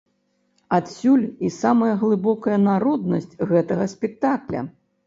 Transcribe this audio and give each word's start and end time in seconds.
Адсюль 0.77 1.25
і 1.47 1.51
самая 1.59 1.91
глыбокая 2.01 2.57
народнасць 2.69 3.33
гэтага 3.55 3.91
спектакля. 3.97 4.71